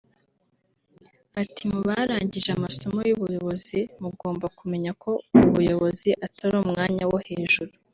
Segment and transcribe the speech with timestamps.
[1.41, 5.11] Ati “Mu barangije amasomo y’ubuyobozi mugomba kumenya ko
[5.47, 7.71] ubuyobozi atari umwanya wo hejuru